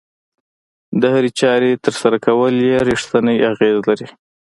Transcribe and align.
د 1.01 1.03
هرې 1.13 1.31
چارې 1.39 1.81
ترسره 1.85 2.17
کول 2.25 2.53
يې 2.69 2.77
رېښتینی 2.87 3.35
اغېز 3.51 3.77
لري. 3.89 4.07